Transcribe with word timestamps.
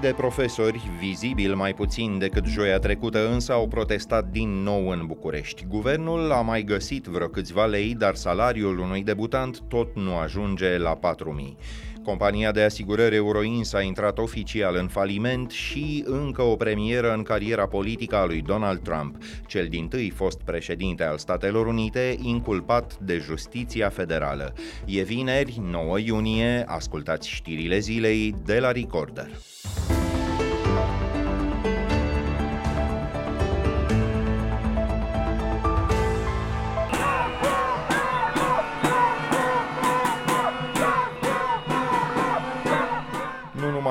Mii 0.00 0.10
de 0.10 0.16
profesori, 0.16 0.90
vizibil 0.98 1.54
mai 1.54 1.74
puțin 1.74 2.18
decât 2.18 2.44
joia 2.44 2.78
trecută, 2.78 3.28
însă 3.28 3.52
au 3.52 3.68
protestat 3.68 4.30
din 4.30 4.62
nou 4.62 4.88
în 4.88 5.06
București. 5.06 5.64
Guvernul 5.68 6.32
a 6.32 6.40
mai 6.40 6.62
găsit 6.62 7.04
vreo 7.04 7.26
câțiva 7.26 7.64
lei, 7.64 7.94
dar 7.94 8.14
salariul 8.14 8.78
unui 8.78 9.02
debutant 9.02 9.60
tot 9.68 9.96
nu 9.96 10.16
ajunge 10.16 10.78
la 10.78 10.98
4.000. 10.98 11.56
Compania 12.04 12.52
de 12.52 12.62
asigurări 12.62 13.14
Euroins 13.14 13.72
a 13.72 13.80
intrat 13.80 14.18
oficial 14.18 14.76
în 14.76 14.88
faliment 14.88 15.50
și 15.50 16.04
încă 16.06 16.42
o 16.42 16.56
premieră 16.56 17.12
în 17.12 17.22
cariera 17.22 17.66
politică 17.66 18.16
a 18.16 18.24
lui 18.24 18.42
Donald 18.42 18.78
Trump, 18.78 19.16
cel 19.46 19.66
din 19.66 19.88
tâi 19.88 20.10
fost 20.10 20.40
președinte 20.44 21.04
al 21.04 21.18
Statelor 21.18 21.66
Unite, 21.66 22.16
inculpat 22.22 22.98
de 22.98 23.18
justiția 23.18 23.88
federală. 23.88 24.52
E 24.84 25.02
vineri, 25.02 25.60
9 25.70 25.98
iunie, 25.98 26.64
ascultați 26.66 27.28
știrile 27.28 27.78
zilei 27.78 28.34
de 28.44 28.58
la 28.58 28.72
Recorder. 28.72 29.28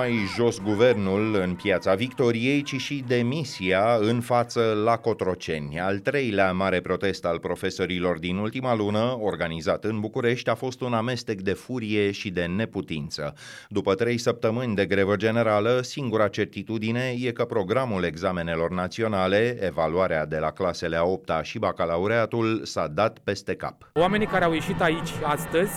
Numai 0.08 0.26
jos 0.36 0.60
guvernul 0.62 1.36
în 1.36 1.54
piața 1.54 1.96
Victoriei, 1.96 2.62
ci 2.62 2.76
și 2.76 3.04
demisia 3.08 3.98
în 4.00 4.22
față 4.22 4.82
la 4.84 4.98
Cotroceni. 4.98 5.80
Al 5.80 5.98
treilea 5.98 6.52
mare 6.52 6.82
protest 6.82 7.26
al 7.26 7.40
profesorilor 7.40 8.20
din 8.20 8.38
ultima 8.38 8.76
lună, 8.76 9.18
organizat 9.22 9.84
în 9.84 10.00
București, 10.00 10.50
a 10.50 10.56
fost 10.56 10.82
un 10.82 10.94
amestec 10.94 11.42
de 11.42 11.54
furie 11.54 12.12
și 12.12 12.30
de 12.30 12.46
neputință. 12.46 13.34
După 13.70 13.96
trei 13.96 14.18
săptămâni 14.18 14.76
de 14.76 14.86
grevă 14.86 15.16
generală, 15.16 15.80
singura 15.84 16.28
certitudine 16.28 17.16
e 17.20 17.32
că 17.32 17.46
programul 17.46 18.04
examenelor 18.04 18.72
naționale, 18.72 19.58
evaluarea 19.62 20.26
de 20.26 20.38
la 20.38 20.52
clasele 20.52 20.96
a 20.96 21.04
8 21.04 21.32
și 21.42 21.60
bacalaureatul, 21.60 22.62
s-a 22.64 22.88
dat 22.88 23.20
peste 23.24 23.56
cap. 23.56 23.90
Oamenii 23.94 24.28
care 24.28 24.44
au 24.44 24.54
ieșit 24.54 24.82
aici 24.82 25.10
astăzi, 25.24 25.74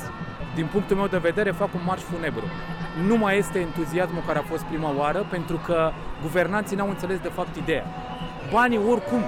din 0.54 0.66
punctul 0.66 0.96
meu 0.96 1.06
de 1.06 1.18
vedere, 1.18 1.50
fac 1.50 1.74
un 1.74 1.80
marș 1.84 2.00
funebru 2.00 2.44
nu 3.06 3.16
mai 3.16 3.38
este 3.38 3.58
entuziasmul 3.58 4.22
care 4.26 4.38
a 4.38 4.42
fost 4.42 4.62
prima 4.62 4.94
oară, 4.96 5.26
pentru 5.30 5.56
că 5.66 5.90
guvernanții 6.22 6.76
n-au 6.76 6.88
înțeles 6.88 7.18
de 7.18 7.28
fapt 7.28 7.56
ideea. 7.56 7.84
Banii 8.52 8.80
oricum, 8.88 9.22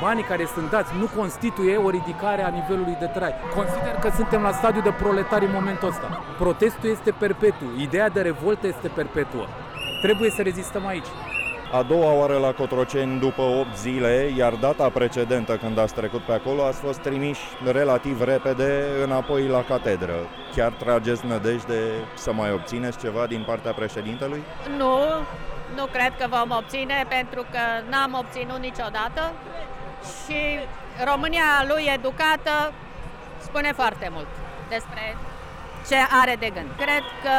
banii 0.00 0.22
care 0.22 0.44
sunt 0.54 0.70
dați 0.70 0.92
nu 0.98 1.08
constituie 1.16 1.76
o 1.76 1.90
ridicare 1.90 2.42
a 2.42 2.48
nivelului 2.48 2.96
de 3.00 3.06
trai. 3.06 3.34
Consider 3.54 3.94
că 4.00 4.10
suntem 4.14 4.42
la 4.42 4.52
stadiu 4.52 4.80
de 4.80 4.90
proletari 4.90 5.44
în 5.44 5.50
momentul 5.54 5.88
ăsta. 5.88 6.24
Protestul 6.38 6.90
este 6.90 7.10
perpetu, 7.10 7.64
ideea 7.78 8.08
de 8.08 8.20
revoltă 8.20 8.66
este 8.66 8.88
perpetuă. 8.88 9.46
Trebuie 10.02 10.30
să 10.30 10.42
rezistăm 10.42 10.86
aici 10.86 11.06
a 11.72 11.82
doua 11.82 12.12
oară 12.12 12.38
la 12.38 12.52
Cotroceni 12.52 13.20
după 13.20 13.42
8 13.42 13.76
zile, 13.76 14.32
iar 14.36 14.52
data 14.52 14.88
precedentă 14.88 15.56
când 15.56 15.78
ați 15.78 15.94
trecut 15.94 16.20
pe 16.20 16.32
acolo 16.32 16.64
ați 16.64 16.80
fost 16.80 16.98
trimiși 16.98 17.40
relativ 17.64 18.22
repede 18.22 18.84
înapoi 19.04 19.46
la 19.46 19.62
catedră. 19.62 20.14
Chiar 20.54 20.72
trageți 20.72 21.26
nădejde 21.26 21.80
să 22.14 22.32
mai 22.32 22.52
obțineți 22.52 22.98
ceva 22.98 23.26
din 23.26 23.42
partea 23.46 23.72
președintelui? 23.72 24.42
Nu, 24.76 24.98
nu 25.76 25.84
cred 25.92 26.12
că 26.18 26.26
vom 26.28 26.56
obține 26.56 27.06
pentru 27.08 27.40
că 27.50 27.62
n-am 27.90 28.16
obținut 28.18 28.58
niciodată 28.58 29.32
și 30.24 30.40
România 31.10 31.64
lui 31.68 31.90
educată 31.94 32.72
spune 33.38 33.72
foarte 33.72 34.08
mult 34.12 34.26
despre 34.68 35.16
ce 35.88 35.98
are 36.22 36.34
de 36.44 36.50
gând. 36.56 36.70
Cred 36.84 37.04
că 37.24 37.34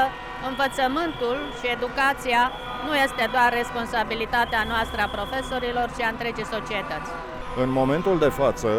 învățământul 0.50 1.38
și 1.58 1.66
educația 1.78 2.42
nu 2.86 2.94
este 3.06 3.24
doar 3.36 3.50
responsabilitatea 3.62 4.62
noastră 4.72 5.00
a 5.02 5.14
profesorilor, 5.18 5.88
ci 5.98 6.02
a 6.03 6.14
întregii 6.16 6.53
societăți. 6.56 7.09
În 7.64 7.70
momentul 7.80 8.16
de 8.26 8.31
față, 8.42 8.72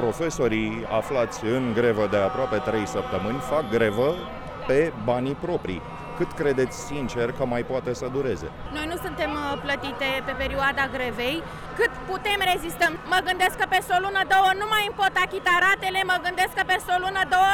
profesorii 0.00 0.72
aflați 1.00 1.38
în 1.56 1.64
grevă 1.78 2.04
de 2.10 2.16
aproape 2.16 2.56
3 2.56 2.86
săptămâni 2.86 3.38
fac 3.52 3.64
grevă 3.76 4.08
pe 4.66 4.92
banii 5.04 5.36
proprii. 5.46 5.82
Cât 6.18 6.32
credeți 6.40 6.76
sincer 6.90 7.28
că 7.38 7.44
mai 7.54 7.62
poate 7.70 7.92
să 8.00 8.06
dureze? 8.16 8.48
Noi 8.76 8.86
nu 8.92 8.96
suntem 9.04 9.30
uh, 9.38 9.46
plătite 9.64 10.08
pe 10.26 10.34
perioada 10.42 10.84
grevei. 10.96 11.36
Cât 11.78 11.92
putem 12.10 12.40
rezistăm? 12.52 12.92
Mă 13.12 13.18
gândesc 13.28 13.54
că 13.60 13.66
peste 13.74 13.92
o 13.96 14.00
lună, 14.04 14.20
două 14.34 14.50
nu 14.60 14.66
mai 14.74 14.84
îmi 14.88 14.98
pot 15.00 15.14
achita 15.24 15.54
ratele, 15.66 16.00
mă 16.12 16.16
gândesc 16.26 16.52
că 16.58 16.64
peste 16.72 16.90
o 16.96 16.98
lună, 17.04 17.22
două 17.36 17.52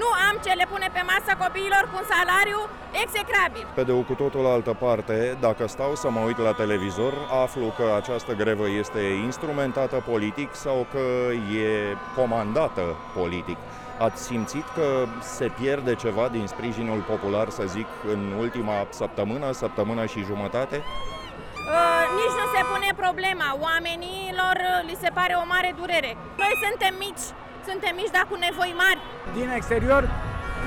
nu 0.00 0.08
am 0.28 0.34
ce 0.44 0.52
le 0.60 0.66
pune 0.72 0.88
pe 0.92 1.02
masă 1.12 1.32
copiilor 1.44 1.82
cu 1.90 1.96
un 2.00 2.06
salariu 2.14 2.60
execrabil. 3.04 3.66
Pe 3.74 3.82
de 3.88 3.92
o 3.92 4.00
cu 4.08 4.14
totul 4.22 4.46
altă 4.46 4.72
parte, 4.84 5.36
dacă 5.40 5.66
stau 5.66 5.94
să 5.94 6.10
mă 6.10 6.20
uit 6.20 6.38
la 6.38 6.52
televizor, 6.52 7.12
aflu 7.42 7.66
că 7.78 7.86
această 8.00 8.32
grevă 8.32 8.66
este 8.68 9.00
instrumentată 9.00 9.96
politic 10.10 10.54
sau 10.54 10.86
că 10.92 11.32
e 11.64 11.96
comandată 12.16 12.84
politic. 13.14 13.58
Ați 13.98 14.22
simțit 14.22 14.66
că 14.74 15.06
se 15.20 15.46
pierde 15.60 15.94
ceva 15.94 16.28
din 16.28 16.46
sprijinul 16.46 17.00
popular, 17.00 17.48
să 17.48 17.62
zic, 17.66 17.86
în 18.12 18.32
ultima 18.38 18.86
săptămână, 18.90 19.52
săptămână 19.52 20.06
și 20.06 20.24
jumătate? 20.30 20.76
Uh, 20.76 22.04
nici 22.20 22.36
nu 22.40 22.46
se 22.54 22.62
pune 22.72 22.90
problema. 23.04 23.48
Oamenilor 23.68 24.56
uh, 24.60 24.88
li 24.88 24.96
se 25.02 25.10
pare 25.18 25.34
o 25.42 25.44
mare 25.54 25.70
durere. 25.80 26.10
Noi 26.42 26.54
suntem 26.64 26.94
mici, 27.04 27.26
suntem 27.68 27.94
mici, 27.94 28.14
dar 28.16 28.26
cu 28.30 28.36
nevoi 28.36 28.74
mari. 28.76 29.00
Din 29.38 29.48
exterior, 29.48 30.02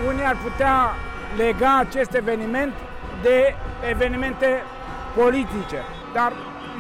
unii 0.08 0.26
ar 0.26 0.38
putea 0.44 0.76
lega 1.38 1.78
acest 1.78 2.14
eveniment 2.14 2.74
de 3.22 3.56
evenimente 3.90 4.64
politice, 5.16 5.80
dar 6.14 6.32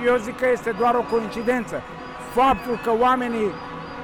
eu 0.05 0.15
zic 0.15 0.37
că 0.37 0.47
este 0.49 0.71
doar 0.71 0.95
o 0.95 1.05
coincidență. 1.13 1.81
Faptul 2.33 2.79
că 2.83 2.91
oamenii 2.99 3.51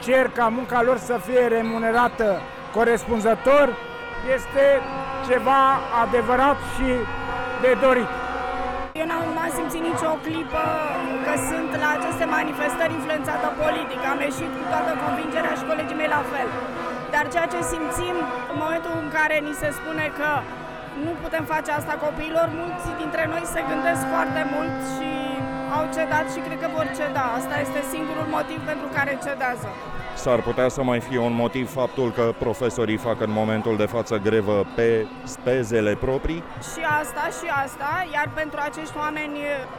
cer 0.04 0.30
ca 0.30 0.48
munca 0.48 0.82
lor 0.82 0.98
să 0.98 1.20
fie 1.26 1.48
remunerată 1.48 2.42
corespunzător 2.74 3.78
este 4.36 4.82
ceva 5.28 5.80
adevărat 6.04 6.58
și 6.76 6.90
de 7.62 7.78
dorit. 7.82 8.23
Eu 9.76 9.80
n-am, 9.80 9.90
n-am 9.90 9.92
simțit 9.92 9.92
nicio 9.92 10.14
clipă 10.28 10.66
că 11.26 11.34
sunt 11.50 11.72
la 11.84 11.90
aceste 11.98 12.26
manifestări 12.38 12.96
influențată 13.00 13.48
politic. 13.64 14.02
Am 14.14 14.20
ieșit 14.30 14.52
cu 14.58 14.64
toată 14.72 14.92
convingerea 15.04 15.54
și 15.60 15.68
colegii 15.70 16.00
mei 16.02 16.14
la 16.18 16.24
fel. 16.34 16.50
Dar 17.14 17.26
ceea 17.34 17.48
ce 17.54 17.60
simțim 17.74 18.16
în 18.52 18.58
momentul 18.64 18.94
în 19.04 19.10
care 19.18 19.36
ni 19.48 19.54
se 19.62 19.70
spune 19.80 20.06
că 20.20 20.30
nu 21.06 21.12
putem 21.24 21.44
face 21.54 21.70
asta 21.80 21.94
copiilor, 22.06 22.48
mulți 22.62 22.88
dintre 23.02 23.24
noi 23.34 23.44
se 23.54 23.62
gândesc 23.72 24.04
foarte 24.14 24.42
mult 24.54 24.76
și 24.94 25.12
au 25.78 25.84
cedat 25.96 26.26
și 26.34 26.40
cred 26.46 26.60
că 26.64 26.70
vor 26.78 26.88
ceda. 27.00 27.26
Asta 27.40 27.56
este 27.66 27.80
singurul 27.94 28.28
motiv 28.38 28.60
pentru 28.72 28.88
care 28.98 29.14
cedează. 29.26 29.70
S-ar 30.16 30.42
putea 30.42 30.68
să 30.70 30.84
mai 30.84 31.00
fie 31.00 31.20
un 31.20 31.34
motiv 31.34 31.72
faptul 31.72 32.12
că 32.12 32.34
profesorii 32.38 32.98
fac 32.98 33.22
în 33.22 33.32
momentul 33.32 33.76
de 33.78 33.86
față 33.86 34.16
grevă 34.18 34.66
pe 34.76 35.08
spezele 35.24 35.96
proprii? 35.96 36.44
Și 36.72 36.82
asta, 37.02 37.24
și 37.40 37.48
asta, 37.66 37.90
iar 38.16 38.28
pentru 38.42 38.60
acești 38.70 38.98
oameni, 38.98 39.38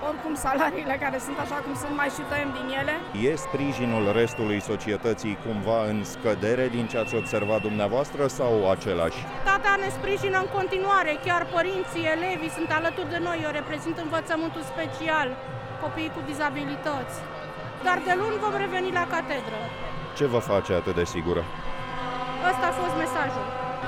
oricum 0.08 0.34
salariile 0.34 0.96
care 1.04 1.18
sunt 1.26 1.38
așa 1.44 1.58
cum 1.64 1.74
sunt, 1.82 1.94
mai 2.00 2.10
și 2.16 2.22
tăiem 2.30 2.50
din 2.58 2.68
ele. 2.80 2.94
E 3.28 3.44
sprijinul 3.46 4.04
restului 4.20 4.60
societății 4.70 5.38
cumva 5.46 5.78
în 5.92 5.98
scădere 6.12 6.66
din 6.76 6.86
ce 6.90 6.96
ați 6.98 7.14
observat 7.22 7.60
dumneavoastră 7.68 8.22
sau 8.38 8.52
același? 8.74 9.20
Tata 9.50 9.72
ne 9.82 9.88
sprijină 9.98 10.38
în 10.44 10.48
continuare, 10.58 11.12
chiar 11.26 11.42
părinții, 11.56 12.10
elevii 12.16 12.56
sunt 12.58 12.70
alături 12.78 13.12
de 13.14 13.20
noi, 13.26 13.38
eu 13.46 13.50
reprezint 13.60 13.96
învățământul 14.06 14.62
special, 14.72 15.28
copiii 15.82 16.14
cu 16.16 16.20
dizabilități. 16.30 17.16
Dar 17.86 17.98
de 18.08 18.14
luni 18.20 18.42
vom 18.44 18.54
reveni 18.64 18.90
la 19.00 19.04
catedră. 19.14 19.60
Ce 20.18 20.26
vă 20.34 20.40
face 20.52 20.72
atât 20.80 20.94
de 21.00 21.04
sigură? 21.14 21.42
Ăsta 22.50 22.64
a 22.70 22.74
fost 22.82 22.94
mesajul. 23.04 23.46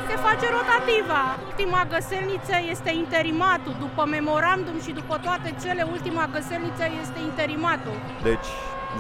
Se 0.09 0.17
face 0.27 0.47
rotativa. 0.59 1.23
Ultima 1.51 1.81
găselniță 1.95 2.57
este 2.75 2.91
interimatul. 3.05 3.75
După 3.85 4.03
memorandum 4.17 4.77
și 4.87 4.93
după 5.01 5.15
toate 5.27 5.49
cele, 5.63 5.83
ultima 5.97 6.25
găselniță 6.37 6.85
este 7.03 7.19
interimatul. 7.31 7.97
Deci, 8.31 8.49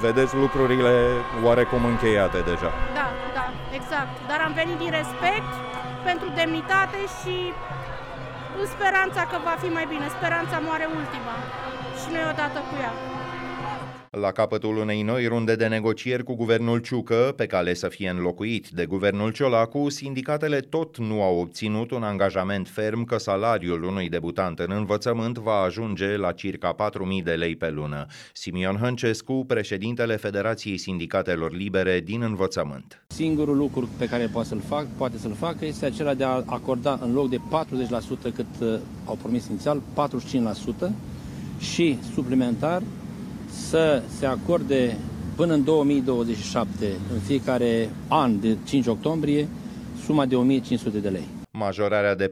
vedeți 0.04 0.32
lucrurile 0.42 0.94
oarecum 1.46 1.82
încheiate 1.92 2.38
deja. 2.50 2.70
Da, 2.98 3.08
da, 3.38 3.46
exact. 3.78 4.14
Dar 4.30 4.38
am 4.46 4.52
venit 4.60 4.78
din 4.84 4.92
respect 5.00 5.50
pentru 6.08 6.28
demnitate 6.40 7.00
și 7.18 7.36
în 8.60 8.66
speranța 8.74 9.22
că 9.30 9.36
va 9.48 9.54
fi 9.62 9.68
mai 9.78 9.86
bine. 9.92 10.06
Speranța 10.16 10.56
moare 10.66 10.86
ultima 11.00 11.36
și 12.00 12.06
noi 12.14 12.24
odată 12.32 12.58
cu 12.68 12.74
ea. 12.84 12.94
La 14.10 14.32
capătul 14.32 14.76
unei 14.76 15.02
noi 15.02 15.26
runde 15.26 15.56
de 15.56 15.66
negocieri 15.66 16.24
cu 16.24 16.34
guvernul 16.34 16.78
Ciucă, 16.78 17.32
pe 17.36 17.46
cale 17.46 17.74
să 17.74 17.88
fie 17.88 18.08
înlocuit 18.08 18.68
de 18.68 18.86
guvernul 18.86 19.32
Ciolacu, 19.32 19.88
sindicatele 19.88 20.60
tot 20.60 20.98
nu 20.98 21.22
au 21.22 21.38
obținut 21.38 21.90
un 21.90 22.02
angajament 22.02 22.68
ferm 22.68 23.04
că 23.04 23.18
salariul 23.18 23.82
unui 23.82 24.08
debutant 24.08 24.58
în 24.58 24.70
învățământ 24.70 25.38
va 25.38 25.60
ajunge 25.60 26.16
la 26.16 26.32
circa 26.32 26.74
4.000 27.18 27.24
de 27.24 27.30
lei 27.32 27.56
pe 27.56 27.70
lună. 27.70 28.06
Simion 28.32 28.76
Hăncescu, 28.76 29.44
președintele 29.46 30.16
Federației 30.16 30.78
Sindicatelor 30.78 31.52
Libere 31.52 32.00
din 32.00 32.22
Învățământ. 32.22 33.04
Singurul 33.06 33.56
lucru 33.56 33.88
pe 33.98 34.06
care 34.06 34.28
poate 34.32 34.48
să-l 34.48 34.62
fac, 34.66 34.86
poate 34.96 35.18
să-l 35.18 35.34
facă 35.34 35.64
este 35.64 35.86
acela 35.86 36.14
de 36.14 36.24
a 36.24 36.42
acorda 36.46 36.98
în 37.02 37.12
loc 37.12 37.28
de 37.28 37.36
40% 37.36 37.40
cât 38.34 38.46
uh, 38.60 38.78
au 39.04 39.14
promis 39.14 39.46
inițial, 39.46 39.82
45%, 40.88 40.90
și 41.58 41.98
suplimentar 42.14 42.82
să 43.68 44.02
se 44.18 44.26
acorde 44.26 44.96
până 45.36 45.54
în 45.54 45.64
2027, 45.64 46.86
în 47.12 47.18
fiecare 47.18 47.90
an 48.08 48.40
de 48.40 48.56
5 48.64 48.86
octombrie, 48.86 49.48
suma 50.04 50.26
de 50.26 50.36
1500 50.36 50.98
de 50.98 51.08
lei. 51.08 51.45
Majorarea 51.58 52.14
de 52.14 52.30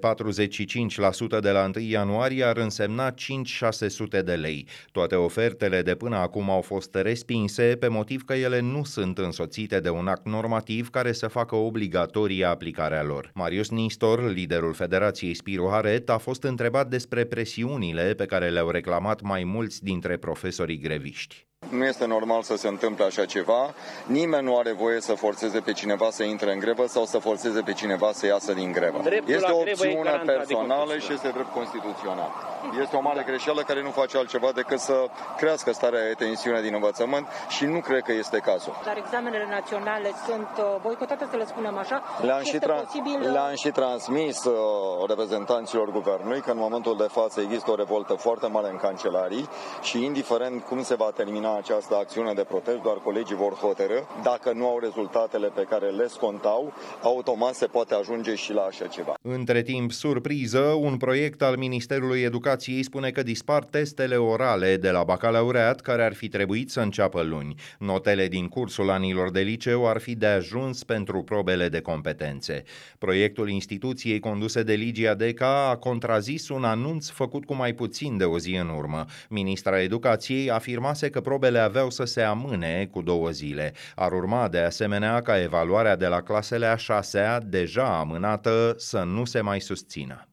45% 1.36 1.40
de 1.40 1.50
la 1.50 1.70
1 1.76 1.84
ianuarie 1.84 2.44
ar 2.44 2.56
însemna 2.56 3.10
5-600 3.10 3.14
de 4.24 4.32
lei. 4.32 4.66
Toate 4.92 5.14
ofertele 5.14 5.82
de 5.82 5.94
până 5.94 6.16
acum 6.16 6.50
au 6.50 6.60
fost 6.60 6.94
respinse 6.94 7.76
pe 7.80 7.88
motiv 7.88 8.24
că 8.24 8.34
ele 8.34 8.60
nu 8.60 8.84
sunt 8.84 9.18
însoțite 9.18 9.80
de 9.80 9.90
un 9.90 10.06
act 10.06 10.26
normativ 10.26 10.90
care 10.90 11.12
să 11.12 11.28
facă 11.28 11.54
obligatorie 11.54 12.44
aplicarea 12.44 13.02
lor. 13.02 13.30
Marius 13.34 13.70
Nistor, 13.70 14.32
liderul 14.32 14.74
Federației 14.74 15.34
Spiru 15.34 15.68
Haret, 15.70 16.10
a 16.10 16.18
fost 16.18 16.42
întrebat 16.42 16.88
despre 16.88 17.24
presiunile 17.24 18.14
pe 18.14 18.26
care 18.26 18.48
le-au 18.48 18.70
reclamat 18.70 19.20
mai 19.20 19.44
mulți 19.44 19.82
dintre 19.82 20.16
profesorii 20.16 20.78
greviști. 20.78 21.46
Nu 21.70 21.84
este 21.84 22.06
normal 22.06 22.42
să 22.42 22.56
se 22.56 22.68
întâmple 22.68 23.04
așa 23.04 23.24
ceva. 23.24 23.74
Nimeni 24.06 24.44
nu 24.44 24.58
are 24.58 24.72
voie 24.72 25.00
să 25.00 25.12
forțeze 25.12 25.60
pe 25.60 25.72
cineva 25.72 26.08
să 26.10 26.22
intre 26.22 26.52
în 26.52 26.58
grevă 26.58 26.86
sau 26.86 27.04
să 27.04 27.18
forțeze 27.18 27.60
pe 27.60 27.72
cineva 27.72 28.12
să 28.12 28.26
iasă 28.26 28.52
din 28.52 28.72
grevă. 28.72 29.00
Dreptul 29.14 29.34
este 29.34 29.50
la 29.50 29.54
o 29.54 29.62
grevă 29.62 29.84
e 29.86 29.88
opțiune 29.88 30.10
garantat 30.10 30.26
de 30.26 30.54
personală 30.54 30.82
și 30.82 30.88
Constituție. 30.88 31.14
este 31.14 31.28
drept 31.36 31.52
constituțional. 31.58 32.30
Este 32.80 32.96
o 32.96 33.00
mare 33.00 33.22
greșeală 33.26 33.62
care 33.62 33.82
nu 33.82 33.90
face 33.90 34.16
altceva 34.16 34.50
decât 34.52 34.78
să 34.78 34.96
crească 35.36 35.72
starea 35.72 36.02
de 36.08 36.14
tensiune 36.24 36.60
din 36.60 36.74
învățământ 36.74 37.26
și 37.48 37.64
nu 37.64 37.80
cred 37.80 38.02
că 38.02 38.12
este 38.12 38.38
cazul. 38.38 38.74
Dar 38.84 38.96
examenele 38.96 39.46
naționale 39.50 40.10
sunt 40.26 40.48
uh, 40.58 40.64
boicotate, 40.82 41.26
să 41.30 41.36
le 41.36 41.46
spunem 41.46 41.78
așa. 41.78 42.02
Le-am 42.22 42.42
și, 42.42 42.54
Este 42.54 42.66
tra- 42.66 42.80
posibil, 42.84 43.20
uh, 43.20 43.32
le-am 43.32 43.54
și 43.54 43.70
transmis 43.70 44.44
uh, 44.44 44.54
reprezentanților 45.08 45.90
guvernului 45.90 46.40
că 46.40 46.50
în 46.50 46.58
momentul 46.58 46.96
de 46.96 47.08
față 47.10 47.40
există 47.40 47.70
o 47.70 47.74
revoltă 47.74 48.14
foarte 48.14 48.46
mare 48.46 48.68
în 48.70 48.76
cancelarii 48.76 49.48
și 49.82 50.04
indiferent 50.04 50.62
cum 50.64 50.82
se 50.82 50.94
va 50.94 51.10
termina 51.14 51.56
această 51.56 51.96
acțiune 51.96 52.32
de 52.32 52.44
protest, 52.44 52.78
doar 52.78 52.96
colegii 53.04 53.36
vor 53.36 53.52
hotărâ. 53.54 53.98
Dacă 54.22 54.52
nu 54.52 54.68
au 54.68 54.78
rezultatele 54.78 55.48
pe 55.48 55.62
care 55.62 55.88
le 55.90 56.06
scontau, 56.08 56.72
automat 57.02 57.54
se 57.54 57.66
poate 57.66 57.94
ajunge 57.94 58.34
și 58.34 58.52
la 58.52 58.62
așa 58.62 58.86
ceva. 58.86 59.03
Între 59.22 59.62
timp, 59.62 59.92
surpriză, 59.92 60.58
un 60.58 60.96
proiect 60.96 61.42
al 61.42 61.56
Ministerului 61.56 62.20
Educației 62.20 62.82
spune 62.82 63.10
că 63.10 63.22
dispar 63.22 63.64
testele 63.64 64.16
orale 64.16 64.76
de 64.76 64.90
la 64.90 65.02
bacalaureat 65.02 65.80
care 65.80 66.04
ar 66.04 66.14
fi 66.14 66.28
trebuit 66.28 66.70
să 66.70 66.80
înceapă 66.80 67.22
luni. 67.22 67.54
Notele 67.78 68.28
din 68.28 68.48
cursul 68.48 68.90
anilor 68.90 69.30
de 69.30 69.40
liceu 69.40 69.88
ar 69.88 69.98
fi 69.98 70.14
de 70.14 70.26
ajuns 70.26 70.84
pentru 70.84 71.22
probele 71.22 71.68
de 71.68 71.80
competențe. 71.80 72.62
Proiectul 72.98 73.48
instituției 73.48 74.18
conduse 74.18 74.62
de 74.62 74.72
Ligia 74.72 75.14
Deca 75.14 75.68
a 75.68 75.76
contrazis 75.76 76.48
un 76.48 76.64
anunț 76.64 77.08
făcut 77.08 77.44
cu 77.44 77.54
mai 77.54 77.72
puțin 77.72 78.16
de 78.16 78.24
o 78.24 78.38
zi 78.38 78.54
în 78.54 78.68
urmă. 78.68 79.04
Ministra 79.28 79.80
Educației 79.80 80.50
afirmase 80.50 81.10
că 81.10 81.20
probele 81.20 81.58
aveau 81.58 81.90
să 81.90 82.04
se 82.04 82.20
amâne 82.20 82.88
cu 82.90 83.02
două 83.02 83.30
zile. 83.30 83.72
Ar 83.94 84.12
urma 84.12 84.48
de 84.48 84.58
asemenea 84.58 85.20
ca 85.20 85.42
evaluarea 85.42 85.96
de 85.96 86.06
la 86.06 86.20
clasele 86.20 86.66
a 86.66 86.76
șasea, 86.76 87.40
deja 87.40 87.98
amânată, 87.98 88.74
să 88.76 88.93
nu 89.02 89.24
se 89.24 89.40
mai 89.40 89.60
susțină. 89.60 90.28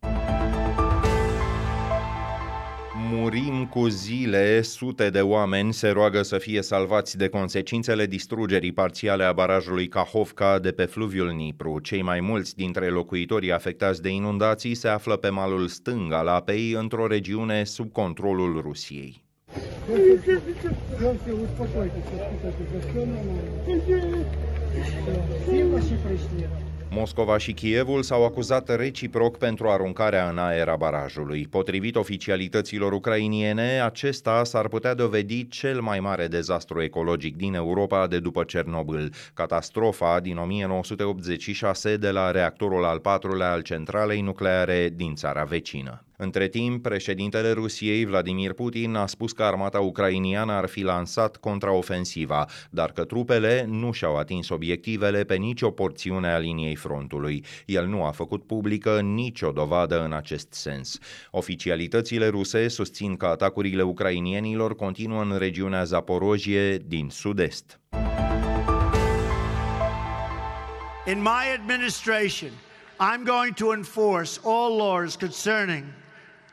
Murim 3.13 3.65
cu 3.65 3.87
zile, 3.87 4.61
sute 4.61 5.09
de 5.09 5.21
oameni 5.21 5.73
se 5.73 5.89
roagă 5.89 6.21
să 6.21 6.37
fie 6.37 6.61
salvați 6.61 7.17
de 7.17 7.27
consecințele 7.27 8.05
distrugerii 8.05 8.71
parțiale 8.71 9.23
a 9.23 9.31
barajului 9.31 9.87
Kahovka 9.87 10.59
de 10.59 10.71
pe 10.71 10.85
fluviul 10.85 11.31
Nipru. 11.31 11.79
Cei 11.79 12.01
mai 12.01 12.19
mulți 12.19 12.55
dintre 12.55 12.89
locuitorii 12.89 13.51
afectați 13.51 14.01
de 14.01 14.09
inundații 14.09 14.73
se 14.73 14.87
află 14.87 15.15
pe 15.15 15.29
malul 15.29 15.67
stâng 15.67 16.13
al 16.13 16.27
apei, 16.27 16.71
într-o 16.71 17.07
regiune 17.07 17.63
sub 17.63 17.91
controlul 17.91 18.61
Rusiei. 18.61 19.23
Moscova 26.93 27.37
și 27.37 27.53
Kievul 27.53 28.03
s-au 28.03 28.25
acuzat 28.25 28.75
reciproc 28.75 29.37
pentru 29.37 29.69
aruncarea 29.69 30.29
în 30.29 30.37
aer 30.37 30.67
a 30.67 30.75
barajului. 30.75 31.47
Potrivit 31.47 31.95
oficialităților 31.95 32.91
ucrainiene, 32.91 33.81
acesta 33.81 34.43
s-ar 34.43 34.67
putea 34.67 34.93
dovedi 34.93 35.47
cel 35.47 35.81
mai 35.81 35.99
mare 35.99 36.27
dezastru 36.27 36.81
ecologic 36.81 37.35
din 37.35 37.53
Europa 37.53 38.07
de 38.07 38.19
după 38.19 38.43
Cernobâl, 38.43 39.13
catastrofa 39.33 40.19
din 40.19 40.37
1986 40.37 41.95
de 41.95 42.09
la 42.09 42.31
reactorul 42.31 42.85
al 42.85 42.99
patrulea 42.99 43.51
al 43.51 43.61
centralei 43.61 44.21
nucleare 44.21 44.89
din 44.95 45.15
țara 45.15 45.43
vecină. 45.43 46.05
Între 46.23 46.47
timp, 46.47 46.83
președintele 46.83 47.51
Rusiei, 47.51 48.05
Vladimir 48.05 48.53
Putin, 48.53 48.95
a 48.95 49.05
spus 49.05 49.31
că 49.31 49.43
armata 49.43 49.79
ucrainiană 49.79 50.51
ar 50.51 50.67
fi 50.67 50.81
lansat 50.81 51.37
contraofensiva, 51.37 52.45
dar 52.69 52.91
că 52.91 53.03
trupele 53.03 53.65
nu 53.69 53.91
și-au 53.91 54.17
atins 54.17 54.49
obiectivele 54.49 55.23
pe 55.23 55.35
nicio 55.35 55.71
porțiune 55.71 56.31
a 56.31 56.37
liniei 56.37 56.75
frontului. 56.75 57.45
El 57.65 57.87
nu 57.87 58.03
a 58.03 58.11
făcut 58.11 58.43
publică 58.43 58.99
nicio 58.99 59.51
dovadă 59.51 60.03
în 60.03 60.13
acest 60.13 60.53
sens. 60.53 60.99
Oficialitățile 61.31 62.27
ruse 62.27 62.67
susțin 62.67 63.15
că 63.15 63.25
atacurile 63.25 63.81
ucrainienilor 63.81 64.75
continuă 64.75 65.21
în 65.21 65.37
regiunea 65.37 65.83
Zaporojie 65.83 66.77
din 66.77 67.09
sud-est. 67.09 67.79
In 71.07 71.21
my 71.21 71.43
administration, 71.59 72.49
I'm 72.99 73.23
going 73.25 73.53
to 73.53 73.73
enforce 73.73 74.39
all 74.43 74.77
laws 74.77 75.15
concerning 75.15 75.83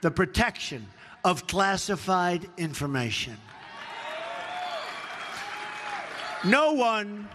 the 0.00 0.10
protection 0.10 0.86
of 1.24 1.46
classified 1.46 2.48
information. 2.56 3.36
No 6.44 6.72
one 6.72 7.28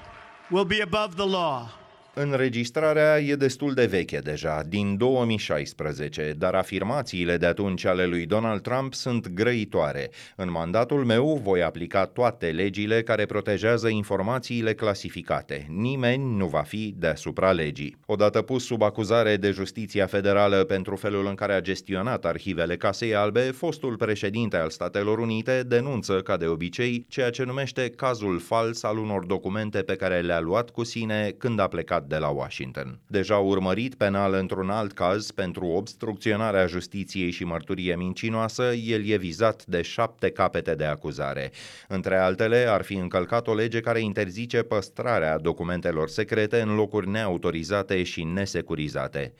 will 0.49 0.65
be 0.65 0.81
above 0.81 1.17
the 1.17 1.27
law. 1.27 1.69
Înregistrarea 2.15 3.19
e 3.19 3.35
destul 3.35 3.73
de 3.73 3.85
veche 3.85 4.17
deja, 4.17 4.63
din 4.67 4.97
2016, 4.97 6.35
dar 6.37 6.53
afirmațiile 6.53 7.37
de 7.37 7.45
atunci 7.45 7.85
ale 7.85 8.05
lui 8.05 8.25
Donald 8.25 8.61
Trump 8.61 8.93
sunt 8.93 9.27
grăitoare. 9.27 10.09
În 10.35 10.51
mandatul 10.51 11.05
meu 11.05 11.39
voi 11.43 11.63
aplica 11.63 12.05
toate 12.05 12.45
legile 12.45 13.03
care 13.03 13.25
protejează 13.25 13.87
informațiile 13.87 14.73
clasificate. 14.73 15.65
Nimeni 15.69 16.35
nu 16.35 16.45
va 16.45 16.61
fi 16.61 16.93
deasupra 16.97 17.51
legii. 17.51 17.97
Odată 18.05 18.41
pus 18.41 18.65
sub 18.65 18.81
acuzare 18.81 19.37
de 19.37 19.51
justiția 19.51 20.05
federală 20.05 20.63
pentru 20.63 20.95
felul 20.95 21.27
în 21.27 21.35
care 21.35 21.53
a 21.53 21.61
gestionat 21.61 22.25
arhivele 22.25 22.77
Casei 22.77 23.15
Albe, 23.15 23.41
fostul 23.41 23.97
președinte 23.97 24.57
al 24.57 24.69
Statelor 24.69 25.19
Unite 25.19 25.63
denunță, 25.67 26.21
ca 26.21 26.37
de 26.37 26.45
obicei, 26.45 27.05
ceea 27.09 27.29
ce 27.29 27.43
numește 27.43 27.89
cazul 27.89 28.39
fals 28.39 28.83
al 28.83 28.97
unor 28.97 29.25
documente 29.25 29.81
pe 29.81 29.95
care 29.95 30.21
le-a 30.21 30.39
luat 30.39 30.69
cu 30.69 30.83
sine 30.83 31.33
când 31.37 31.59
a 31.59 31.67
plecat 31.67 32.01
de 32.07 32.17
la 32.17 32.27
Washington. 32.27 32.99
Deja 33.07 33.37
urmărit 33.37 33.95
penal 33.95 34.33
într-un 34.33 34.69
alt 34.69 34.91
caz 34.91 35.31
pentru 35.31 35.65
obstrucționarea 35.65 36.67
justiției 36.67 37.31
și 37.31 37.43
mărturie 37.43 37.95
mincinoasă, 37.95 38.63
el 38.73 39.05
e 39.05 39.17
vizat 39.17 39.65
de 39.65 39.81
șapte 39.81 40.29
capete 40.29 40.75
de 40.75 40.85
acuzare. 40.85 41.51
Între 41.87 42.17
altele, 42.17 42.65
ar 42.69 42.81
fi 42.81 42.93
încălcat 42.93 43.47
o 43.47 43.53
lege 43.53 43.79
care 43.79 43.99
interzice 43.99 44.61
păstrarea 44.61 45.37
documentelor 45.37 46.09
secrete 46.09 46.61
în 46.61 46.75
locuri 46.75 47.09
neautorizate 47.09 48.03
și 48.03 48.23
nesecurizate. 48.23 49.33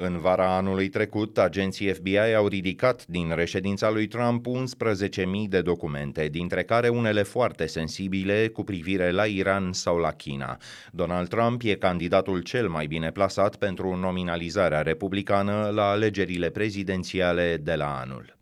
În 0.00 0.18
vara 0.18 0.56
anului 0.56 0.88
trecut, 0.88 1.38
agenții 1.38 1.92
FBI 1.92 2.34
au 2.36 2.46
ridicat 2.46 3.06
din 3.06 3.32
reședința 3.34 3.90
lui 3.90 4.06
Trump 4.06 4.46
11.000 4.46 5.24
de 5.48 5.60
documente, 5.60 6.28
dintre 6.28 6.62
care 6.62 6.88
unele 6.88 7.22
foarte 7.22 7.66
sensibile 7.66 8.48
cu 8.48 8.64
privire 8.64 9.10
la 9.10 9.24
Iran 9.24 9.72
sau 9.72 9.96
la 9.96 10.10
China. 10.10 10.56
Donald 10.92 11.28
Trump 11.28 11.60
e 11.64 11.74
candidatul 11.74 12.40
cel 12.40 12.68
mai 12.68 12.86
bine 12.86 13.10
plasat 13.10 13.56
pentru 13.56 13.96
nominalizarea 13.96 14.82
republicană 14.82 15.70
la 15.74 15.88
alegerile 15.88 16.50
prezidențiale 16.50 17.56
de 17.62 17.74
la 17.74 17.98
anul. 18.00 18.36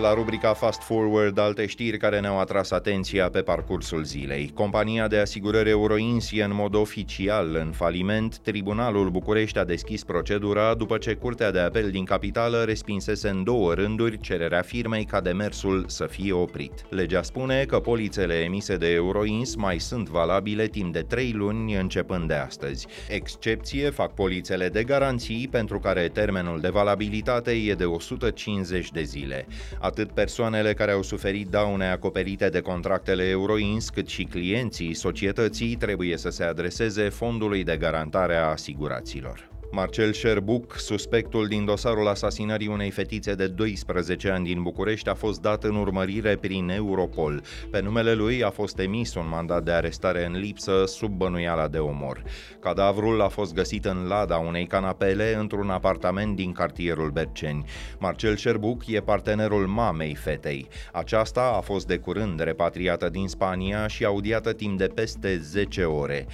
La 0.00 0.14
rubrica 0.14 0.54
Fast 0.54 0.82
Forward, 0.82 1.38
alte 1.38 1.66
știri 1.66 1.96
care 1.96 2.20
ne-au 2.20 2.38
atras 2.38 2.70
atenția 2.70 3.30
pe 3.30 3.40
parcursul 3.40 4.04
zilei. 4.04 4.50
Compania 4.54 5.08
de 5.08 5.18
asigurări 5.18 5.70
Euroins 5.70 6.30
e 6.32 6.42
în 6.42 6.54
mod 6.54 6.74
oficial 6.74 7.54
în 7.54 7.72
faliment. 7.72 8.38
Tribunalul 8.38 9.10
București 9.10 9.58
a 9.58 9.64
deschis 9.64 10.04
procedura 10.04 10.74
după 10.74 10.98
ce 10.98 11.14
Curtea 11.14 11.50
de 11.50 11.58
Apel 11.58 11.90
din 11.90 12.04
Capitală 12.04 12.62
respinsese 12.62 13.28
în 13.28 13.44
două 13.44 13.74
rânduri 13.74 14.20
cererea 14.20 14.62
firmei 14.62 15.04
ca 15.04 15.20
demersul 15.20 15.84
să 15.88 16.06
fie 16.06 16.32
oprit. 16.32 16.72
Legea 16.88 17.22
spune 17.22 17.64
că 17.64 17.78
polițele 17.78 18.34
emise 18.34 18.76
de 18.76 18.92
Euroins 18.92 19.54
mai 19.54 19.78
sunt 19.78 20.08
valabile 20.08 20.66
timp 20.66 20.92
de 20.92 21.00
3 21.00 21.32
luni 21.32 21.74
începând 21.74 22.28
de 22.28 22.34
astăzi. 22.34 22.86
Excepție 23.08 23.90
fac 23.90 24.14
polițele 24.14 24.68
de 24.68 24.84
garanții 24.84 25.48
pentru 25.50 25.78
care 25.78 26.08
termenul 26.08 26.60
de 26.60 26.68
valabilitate 26.68 27.50
e 27.50 27.74
de 27.74 27.84
150 27.84 28.90
de 28.90 29.02
zile. 29.02 29.46
Atât 29.90 30.10
persoanele 30.10 30.74
care 30.74 30.92
au 30.92 31.02
suferit 31.02 31.48
daune 31.48 31.90
acoperite 31.90 32.48
de 32.48 32.60
contractele 32.60 33.28
Euroins, 33.28 33.88
cât 33.88 34.08
și 34.08 34.24
clienții 34.24 34.94
societății 34.94 35.76
trebuie 35.76 36.16
să 36.16 36.30
se 36.30 36.44
adreseze 36.44 37.08
Fondului 37.08 37.64
de 37.64 37.76
Garantare 37.76 38.36
a 38.36 38.44
Asiguraților. 38.44 39.59
Marcel 39.72 40.12
Șerbuc, 40.12 40.78
suspectul 40.78 41.46
din 41.46 41.64
dosarul 41.64 42.08
asasinării 42.08 42.66
unei 42.66 42.90
fetițe 42.90 43.34
de 43.34 43.46
12 43.46 44.30
ani 44.30 44.44
din 44.44 44.62
București, 44.62 45.08
a 45.08 45.14
fost 45.14 45.40
dat 45.40 45.64
în 45.64 45.76
urmărire 45.76 46.36
prin 46.36 46.68
Europol. 46.68 47.42
Pe 47.70 47.80
numele 47.80 48.12
lui 48.12 48.44
a 48.44 48.50
fost 48.50 48.78
emis 48.78 49.14
un 49.14 49.28
mandat 49.28 49.64
de 49.64 49.70
arestare 49.70 50.24
în 50.24 50.38
lipsă 50.38 50.84
sub 50.86 51.10
bănuiala 51.10 51.68
de 51.68 51.78
omor. 51.78 52.22
Cadavrul 52.60 53.20
a 53.20 53.28
fost 53.28 53.54
găsit 53.54 53.84
în 53.84 54.06
lada 54.08 54.36
unei 54.36 54.66
canapele 54.66 55.34
într-un 55.34 55.70
apartament 55.70 56.36
din 56.36 56.52
cartierul 56.52 57.10
Berceni. 57.10 57.64
Marcel 57.98 58.36
Șerbuc 58.36 58.86
e 58.86 59.00
partenerul 59.00 59.66
mamei 59.66 60.14
fetei. 60.14 60.68
Aceasta 60.92 61.54
a 61.56 61.60
fost 61.60 61.86
de 61.86 61.96
curând 61.96 62.40
repatriată 62.40 63.08
din 63.08 63.28
Spania 63.28 63.86
și 63.86 64.04
audiată 64.04 64.52
timp 64.52 64.78
de 64.78 64.86
peste 64.86 65.38
10 65.38 65.84
ore. 65.84 66.26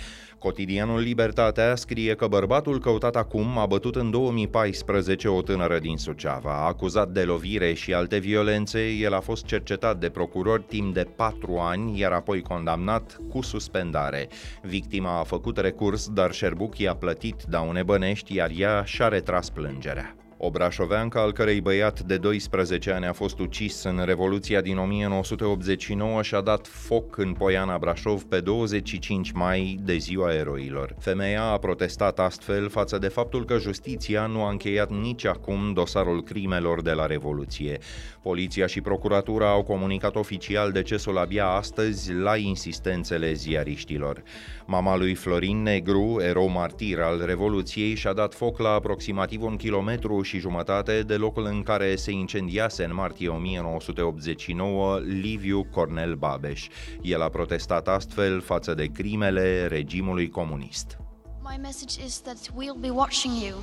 Cotidianul 0.46 1.00
Libertatea 1.00 1.74
scrie 1.74 2.14
că 2.14 2.26
bărbatul 2.26 2.80
căutat 2.80 3.16
acum 3.16 3.58
a 3.58 3.66
bătut 3.66 3.96
în 3.96 4.10
2014 4.10 5.28
o 5.28 5.42
tânără 5.42 5.78
din 5.78 5.96
Suceava. 5.96 6.66
Acuzat 6.66 7.08
de 7.08 7.22
lovire 7.22 7.72
și 7.72 7.94
alte 7.94 8.18
violențe, 8.18 8.88
el 8.88 9.14
a 9.14 9.20
fost 9.20 9.44
cercetat 9.44 9.98
de 9.98 10.08
procurori 10.08 10.62
timp 10.62 10.94
de 10.94 11.06
patru 11.16 11.56
ani, 11.56 11.98
iar 11.98 12.12
apoi 12.12 12.40
condamnat 12.40 13.16
cu 13.28 13.42
suspendare. 13.42 14.28
Victima 14.62 15.18
a 15.18 15.24
făcut 15.24 15.58
recurs, 15.58 16.08
dar 16.08 16.32
Șerbuc 16.32 16.78
i-a 16.78 16.94
plătit 16.94 17.42
daune 17.48 17.82
bănești, 17.82 18.34
iar 18.34 18.50
ea 18.56 18.84
și-a 18.84 19.08
retras 19.08 19.50
plângerea. 19.50 20.25
O 20.38 20.50
brașoveancă 20.50 21.18
al 21.18 21.32
cărei 21.32 21.60
băiat 21.60 22.00
de 22.00 22.16
12 22.16 22.90
ani 22.90 23.06
a 23.06 23.12
fost 23.12 23.38
ucis 23.38 23.82
în 23.82 24.02
Revoluția 24.04 24.60
din 24.60 24.78
1989 24.78 26.22
și-a 26.22 26.40
dat 26.40 26.66
foc 26.66 27.16
în 27.16 27.32
Poiana 27.32 27.78
Brașov 27.78 28.22
pe 28.22 28.40
25 28.40 29.30
mai 29.30 29.78
de 29.84 29.96
ziua 29.96 30.32
eroilor. 30.32 30.94
Femeia 30.98 31.42
a 31.42 31.58
protestat 31.58 32.18
astfel 32.18 32.68
față 32.68 32.98
de 32.98 33.08
faptul 33.08 33.44
că 33.44 33.58
justiția 33.58 34.26
nu 34.26 34.42
a 34.42 34.50
încheiat 34.50 34.90
nici 34.90 35.24
acum 35.24 35.72
dosarul 35.72 36.22
crimelor 36.22 36.82
de 36.82 36.92
la 36.92 37.06
Revoluție. 37.06 37.78
Poliția 38.22 38.66
și 38.66 38.80
procuratura 38.80 39.50
au 39.50 39.62
comunicat 39.62 40.16
oficial 40.16 40.72
decesul 40.72 41.18
abia 41.18 41.46
astăzi 41.46 42.12
la 42.12 42.36
insistențele 42.36 43.32
ziariștilor. 43.32 44.22
Mama 44.66 44.96
lui 44.96 45.14
Florin 45.14 45.62
Negru, 45.62 46.18
erou 46.20 46.48
martir 46.48 47.00
al 47.00 47.22
Revoluției, 47.24 47.94
și-a 47.94 48.12
dat 48.12 48.34
foc 48.34 48.58
la 48.58 48.70
aproximativ 48.70 49.42
un 49.42 49.56
kilometru 49.56 50.22
și 50.26 50.38
jumătate 50.38 51.02
de 51.02 51.16
locul 51.16 51.44
în 51.44 51.62
care 51.62 51.96
se 51.96 52.10
incendiase 52.10 52.84
în 52.84 52.94
martie 52.94 53.28
1989 53.28 54.98
Liviu 54.98 55.64
Cornel 55.64 56.14
Babeș. 56.14 56.68
El 57.02 57.22
a 57.22 57.28
protestat 57.28 57.88
astfel 57.88 58.40
față 58.40 58.74
de 58.74 58.86
crimele 58.86 59.66
regimului 59.66 60.28
comunist. 60.28 60.98
My 61.42 61.58
message 61.62 62.04
is 62.04 62.20
that 62.20 62.36
we'll 62.36 62.80
be 62.80 62.90
watching 62.90 63.34
you. 63.46 63.58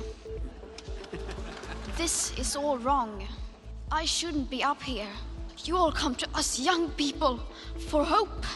This 1.96 2.32
is 2.38 2.56
all 2.56 2.78
wrong. 2.82 3.10
I 4.02 4.06
shouldn't 4.06 4.48
be 4.48 4.60
up 4.72 4.82
here. 4.82 5.12
You 5.64 5.76
all 5.76 5.92
come 6.02 6.14
to 6.14 6.26
us 6.38 6.58
young 6.64 6.88
people 6.94 7.44
for 7.88 8.04
hope. 8.04 8.46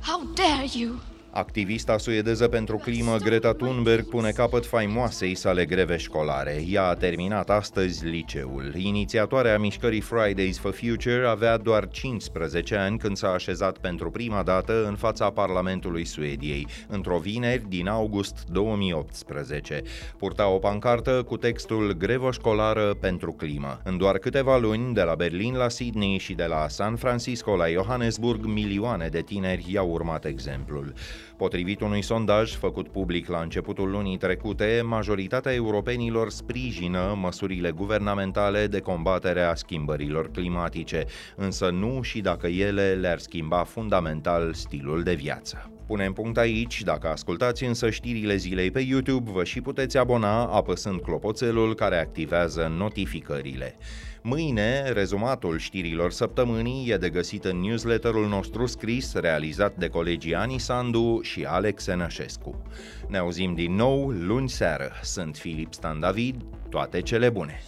How 0.00 0.22
dare 0.34 0.66
you? 0.72 1.00
Activista 1.36 1.98
suedeză 1.98 2.48
pentru 2.48 2.76
climă 2.76 3.16
Greta 3.16 3.52
Thunberg 3.52 4.08
pune 4.08 4.30
capăt 4.30 4.66
faimoasei 4.66 5.34
sale 5.34 5.64
greve 5.64 5.96
școlare. 5.96 6.62
Ea 6.68 6.84
a 6.84 6.94
terminat 6.94 7.50
astăzi 7.50 8.04
liceul. 8.04 8.72
Inițiatoarea 8.76 9.58
mișcării 9.58 10.00
Fridays 10.00 10.58
for 10.58 10.72
Future 10.72 11.26
avea 11.26 11.56
doar 11.56 11.88
15 11.88 12.76
ani 12.76 12.98
când 12.98 13.16
s-a 13.16 13.32
așezat 13.32 13.78
pentru 13.78 14.10
prima 14.10 14.42
dată 14.42 14.86
în 14.86 14.96
fața 14.96 15.30
Parlamentului 15.30 16.04
Suediei, 16.04 16.66
într-o 16.88 17.18
vineri 17.18 17.68
din 17.68 17.88
august 17.88 18.44
2018. 18.52 19.82
Purta 20.18 20.48
o 20.48 20.58
pancartă 20.58 21.22
cu 21.22 21.36
textul 21.36 21.92
Grevă 21.98 22.30
școlară 22.32 22.96
pentru 23.00 23.32
climă. 23.32 23.80
În 23.84 23.96
doar 23.96 24.18
câteva 24.18 24.58
luni, 24.58 24.94
de 24.94 25.02
la 25.02 25.14
Berlin 25.14 25.54
la 25.54 25.68
Sydney 25.68 26.18
și 26.18 26.34
de 26.34 26.44
la 26.44 26.68
San 26.68 26.96
Francisco 26.96 27.56
la 27.56 27.68
Johannesburg, 27.68 28.44
milioane 28.44 29.08
de 29.08 29.20
tineri 29.20 29.64
i-au 29.72 29.90
urmat 29.90 30.24
exemplul. 30.24 30.92
Potrivit 31.36 31.80
unui 31.80 32.02
sondaj 32.02 32.56
făcut 32.56 32.88
public 32.88 33.28
la 33.28 33.40
începutul 33.40 33.90
lunii 33.90 34.16
trecute, 34.16 34.82
majoritatea 34.84 35.54
europenilor 35.54 36.30
sprijină 36.30 37.18
măsurile 37.20 37.70
guvernamentale 37.70 38.66
de 38.66 38.80
combatere 38.80 39.40
a 39.40 39.54
schimbărilor 39.54 40.30
climatice, 40.30 41.04
însă 41.36 41.70
nu 41.70 42.02
și 42.02 42.20
dacă 42.20 42.46
ele 42.46 42.92
le-ar 42.92 43.18
schimba 43.18 43.64
fundamental 43.64 44.52
stilul 44.54 45.02
de 45.02 45.14
viață. 45.14 45.68
Punem 45.86 46.12
punct 46.12 46.36
aici, 46.36 46.82
dacă 46.82 47.08
ascultați 47.08 47.64
însă 47.64 47.90
știrile 47.90 48.36
zilei 48.36 48.70
pe 48.70 48.80
YouTube, 48.80 49.30
vă 49.30 49.44
și 49.44 49.60
puteți 49.60 49.98
abona 49.98 50.44
apăsând 50.44 51.00
clopoțelul 51.00 51.74
care 51.74 52.00
activează 52.00 52.72
notificările. 52.76 53.76
Mâine, 54.26 54.92
rezumatul 54.92 55.58
știrilor 55.58 56.12
săptămânii 56.12 56.90
e 56.90 56.96
de 56.96 57.10
găsit 57.10 57.44
în 57.44 57.60
newsletterul 57.60 58.28
nostru 58.28 58.66
scris, 58.66 59.14
realizat 59.14 59.76
de 59.76 59.88
colegii 59.88 60.34
Ani 60.34 60.58
Sandu 60.58 61.20
și 61.22 61.44
Alex 61.44 61.86
Enășescu. 61.86 62.62
Ne 63.08 63.18
auzim 63.18 63.54
din 63.54 63.74
nou 63.74 64.10
luni 64.10 64.48
seară. 64.48 64.92
Sunt 65.02 65.36
Filip 65.36 65.74
Stan 65.74 66.00
David, 66.00 66.42
toate 66.68 67.00
cele 67.00 67.30
bune! 67.30 67.62